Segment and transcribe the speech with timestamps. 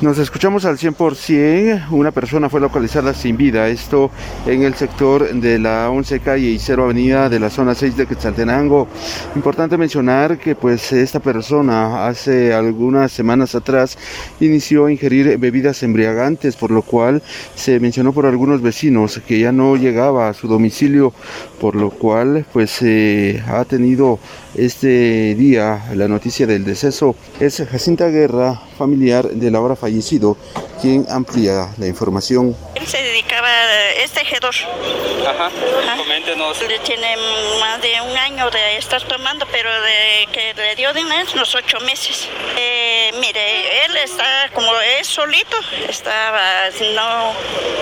[0.00, 1.90] Nos escuchamos al 100%.
[1.90, 3.68] Una persona fue localizada sin vida.
[3.68, 4.10] Esto
[4.46, 8.06] en el sector de la 11 calle y 0 avenida de la zona 6 de
[8.06, 8.88] Quetzaltenango.
[9.36, 13.98] Importante mencionar que pues esta persona hace algunas semanas atrás
[14.40, 17.22] inició a ingerir bebidas embriagantes, por lo cual
[17.54, 21.12] se mencionó por algunos vecinos que ya no llegaba a su domicilio,
[21.60, 24.18] por lo cual pues ha tenido
[24.54, 27.14] este día la noticia del deceso.
[27.38, 30.36] Es Jacinta Guerra, familiar de la hora fallecido,
[30.80, 32.56] quien amplía la información.
[32.74, 33.48] Él se dedicaba,
[33.96, 34.54] es tejedor.
[35.26, 35.50] Ajá,
[35.96, 36.60] coméntenos.
[36.62, 37.16] Le tiene
[37.60, 41.78] más de un año de estar tomando, pero de que le dio dinero unos ocho
[41.80, 42.28] meses.
[42.56, 45.56] Eh, mire, él está como es solito,
[45.88, 46.40] estaba,
[46.94, 47.34] no,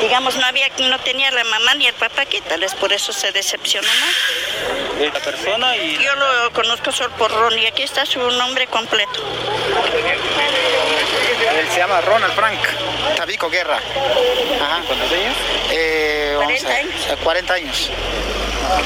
[0.00, 3.88] digamos, no había, no tenía la mamá ni el papá, quítales, por eso se decepcionó
[3.88, 5.12] más.
[5.12, 5.98] La persona y...
[6.02, 9.20] Yo lo conozco solo por Ron y aquí está su nombre completo.
[11.82, 12.60] Llama Ronald Frank
[13.16, 13.76] Tabico Guerra.
[13.76, 14.82] Ajá.
[14.86, 15.34] ¿Cuántos años?
[15.72, 17.18] Eh, vamos 40 a ver, años.
[17.24, 17.90] 40 años.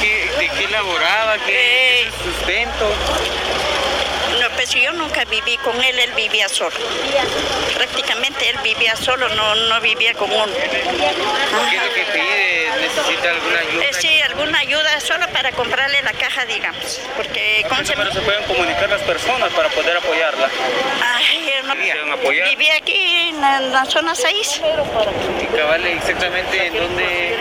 [0.00, 1.36] ¿Qué- ¿De qué laboraba?
[1.44, 2.88] ¿Qué, su sustento?
[4.40, 6.76] No, pues yo nunca viví con él, él vivía solo.
[7.74, 10.52] Prácticamente él vivía solo, no, no vivía con uno.
[10.54, 12.68] ¿Qué es lo que pide?
[12.80, 13.84] ¿Necesita alguna ayuda?
[13.86, 17.00] Eh, sí, alguna ayuda solo para comprarle la caja, digamos.
[17.16, 20.48] Porque, ¿cómo se Pero se pueden comunicar las personas para poder apoyarla.
[20.48, 21.23] ¿Quieren
[22.12, 22.48] apoyar?
[22.50, 24.62] Vivía aquí en la, en la zona 6.
[25.42, 27.34] ¿Y cabal exactamente en dónde?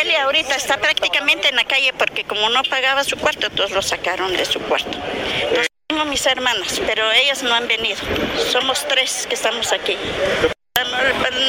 [0.00, 3.82] Él ahorita está prácticamente en la calle porque como no pagaba su cuarto, todos lo
[3.82, 4.98] sacaron de su cuarto.
[5.40, 7.98] Entonces, tengo mis hermanas, pero ellas no han venido.
[8.50, 9.96] Somos tres que estamos aquí.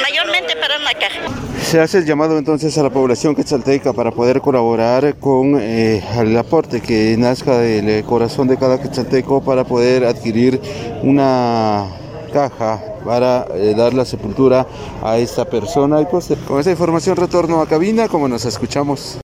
[0.02, 1.22] Mayormente para caja.
[1.62, 6.38] Se hace el llamado entonces a la población quetzalteca para poder colaborar con eh, el
[6.38, 10.60] aporte que nazca del corazón de cada quetzalteco para poder adquirir
[11.02, 11.88] una
[12.34, 14.68] caja para eh, dar la sepultura
[15.02, 16.02] a esta persona.
[16.02, 19.20] Y pues, con esta información retorno a cabina como nos escuchamos.